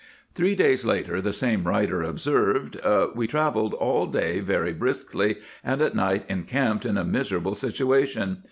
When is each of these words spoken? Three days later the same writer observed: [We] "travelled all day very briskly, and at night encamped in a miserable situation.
Three 0.33 0.55
days 0.55 0.83
later 0.83 1.21
the 1.21 1.31
same 1.31 1.65
writer 1.65 2.01
observed: 2.01 2.75
[We] 3.15 3.27
"travelled 3.27 3.75
all 3.75 4.07
day 4.07 4.39
very 4.39 4.73
briskly, 4.73 5.35
and 5.63 5.79
at 5.79 5.93
night 5.93 6.25
encamped 6.27 6.87
in 6.87 6.97
a 6.97 7.03
miserable 7.05 7.53
situation. 7.53 8.39